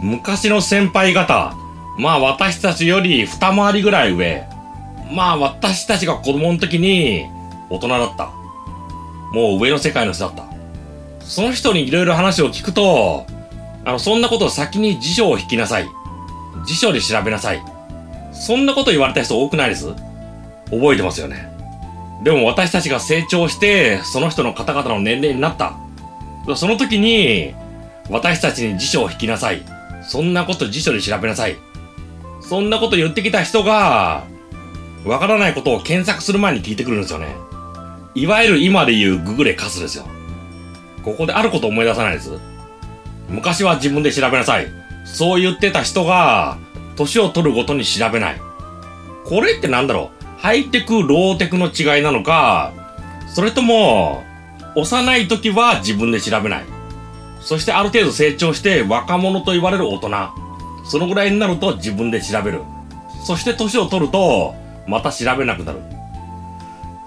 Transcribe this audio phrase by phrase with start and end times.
[0.00, 1.54] 昔の先輩方、
[1.98, 4.46] まあ私たちより二回りぐらい上。
[5.12, 7.26] まあ私たちが子供の時に
[7.70, 8.26] 大人だった。
[9.32, 10.44] もう上の世界の人だった。
[11.20, 13.26] その人にいろいろ話を聞くと、
[13.84, 15.88] あの、そんなことを先に辞書を引きなさい。
[16.66, 17.62] 辞書で調べなさい。
[18.32, 19.92] そんなこと言われた人多くないです？
[20.70, 21.52] 覚えてますよね。
[22.22, 25.74] でも私たちが成長して、その人の方々の年齢になった。
[26.56, 27.54] その時に、
[28.10, 29.62] 私たちに辞書を引きなさい。
[30.08, 31.56] そんなこと辞書で調べなさい。
[32.40, 34.24] そんなこと言ってきた人が、
[35.04, 37.36] わからないことを検索する前に聞いてくるんですよね。
[38.14, 40.06] いわゆる今で言うググレカスですよ。
[41.02, 42.38] ここであること思い出さないです。
[43.28, 44.66] 昔は自分で調べなさい。
[45.04, 46.58] そう言ってた人が、
[46.96, 48.40] 年を取るごとに調べない。
[49.24, 50.24] これってなんだろう？
[50.38, 52.72] ハイテク、ローテクの違いなのか、
[53.26, 54.22] それとも、
[54.76, 56.64] 幼い時は自分で調べない？
[57.44, 60.10] そしてある程度成長して若者と言われる大人。
[60.84, 62.62] そのぐらいになると自分で調べる。
[63.24, 64.54] そして年を取ると、
[64.86, 65.80] また調べなくなる。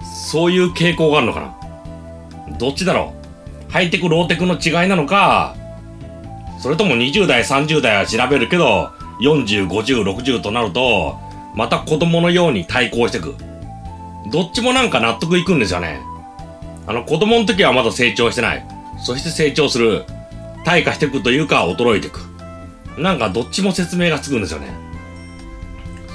[0.02, 3.14] そういう傾向があるのかなどっちだろ
[3.68, 5.54] うハイテク、ローテクの違いなのか、
[6.58, 11.18] それとも20代、30代は調べるけど、40、50、60となると、
[11.54, 13.34] また子供のように対抗していく。
[14.30, 16.00] どっちもなんか納得いくんですよね。
[16.86, 18.66] あの、子供の時はまだ成長してない。
[18.98, 20.04] そして成長する。
[20.68, 22.20] 退化していくというか、衰えていく。
[22.98, 24.68] なんかどっちも説明がつくんですよね。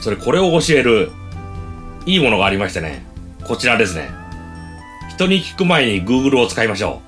[0.02, 1.12] それ、これを教える、
[2.06, 3.04] いいものがありましてね。
[3.48, 4.12] こちらですね。
[5.10, 7.02] 人に聞く前に Google を使いましょ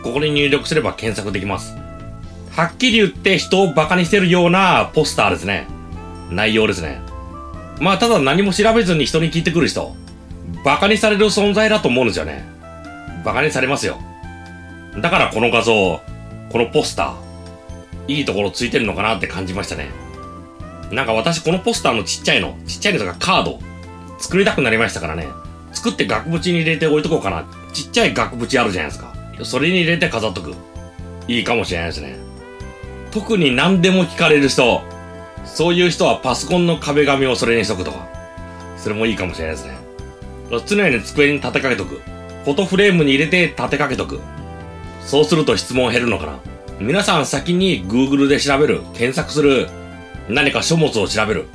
[0.00, 0.02] う。
[0.02, 1.76] ここに入力すれば検索できます。
[2.56, 5.68] はっきり言って人をバカにしてるようなポスターですね。
[6.30, 7.00] 内容ですね。
[7.80, 9.94] まあただ何も調べずに人に聞いてくる人、
[10.64, 12.44] バカにされる存在だと思うんですよね。
[13.24, 13.98] バカにされますよ。
[15.00, 16.00] だからこの画像、
[16.50, 19.90] このポスター、いいところついてるのかなって感じましたね。
[20.90, 23.60] なんか私このポスターのちっちゃいの、ちっちゃいのとかカード、
[24.18, 25.28] 作りたくなりましたからね。
[25.72, 27.44] 作って額縁に入れて置いとこうかな。
[27.72, 29.14] ちっちゃい額縁あるじゃないですか。
[29.44, 30.54] それに入れて飾っとく。
[31.28, 32.16] いいかもしれないですね。
[33.12, 34.82] 特に何でも聞かれる人、
[35.44, 38.08] そういう人はパソコンの壁紙をそれにしとくとか。
[38.76, 39.78] それもいいかもしれないですね。
[40.66, 42.00] 常に机に立てかけとく。
[42.44, 44.20] フォトフレームに入れて立てかけとく。
[45.04, 46.38] そうすると質問減るのかな？
[46.78, 49.68] 皆さん先に Google で調べる、検索する、
[50.28, 51.46] 何か書物を調べる。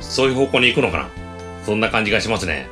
[0.00, 1.08] そういう方向に行くのかな？
[1.64, 2.68] そんな感じがしますね。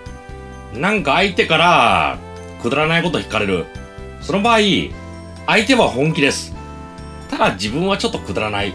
[0.74, 2.18] なんか相手から、
[2.62, 3.66] くだらないこと聞かれる。
[4.20, 4.58] その場合、
[5.46, 6.54] 相手は本気です。
[7.28, 8.74] ただ自分はちょっとくだらない。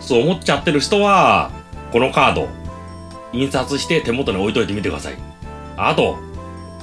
[0.00, 1.50] そう思っちゃってる人は、
[1.90, 2.48] このカード、
[3.32, 5.14] 印刷して手元に置いといてみてください。
[5.76, 6.18] あと、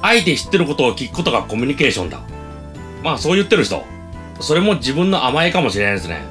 [0.02, 2.20] 相手知ってることを聞くことがコミュニケーションだ。
[3.04, 3.84] まあそう言ってる人。
[4.40, 6.22] それも自分の甘えかもしれないですね。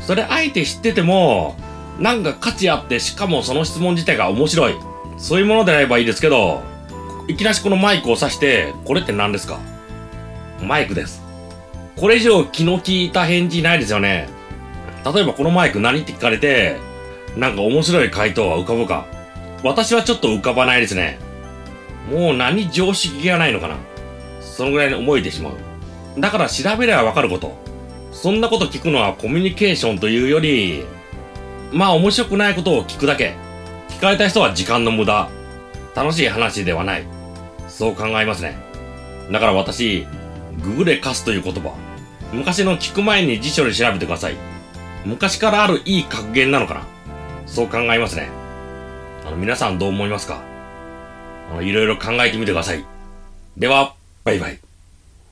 [0.00, 1.56] それ相手知ってても、
[1.98, 4.74] なんか価値あって、しかもその質問自体が面白い。
[5.16, 6.62] そういうものであればいいですけど、
[7.28, 9.58] いきなしこのマイクを挿して、これって何ですか？
[10.62, 11.22] マイクです。
[11.96, 14.28] これ以上気の利いた返事ないですよね。
[15.04, 16.78] 例えばこのマイク何って聞かれて、
[17.36, 19.06] なんか面白い回答は浮かぶか。
[19.62, 21.18] 私はちょっと浮かばないですね。
[22.10, 23.76] もう何常識がないのかな。
[24.40, 25.52] そのぐらいに思えてしまう。
[26.18, 27.54] だから調べればわかること。
[28.12, 30.84] そんなこと聞くのはコミュニケーションというより、
[31.72, 33.34] まあ面白くないことを聞くだけ。
[33.88, 35.28] 聞かれた人は時間の無駄。
[35.94, 37.04] 楽しい話ではない。
[37.68, 38.56] そう考えますね。
[39.30, 40.06] だから私、
[40.62, 41.74] ググレカスという言葉。
[42.32, 44.34] 昔の聞く前に辞書で調べてください。
[45.04, 46.82] 昔からあるいい格言なのかな
[47.46, 48.28] そう考えますね。
[49.26, 50.42] あの、皆さんどう思いますか？
[51.52, 52.84] あの、いろいろ考えてみてください。
[53.56, 53.94] では、
[54.24, 54.58] バイバイ。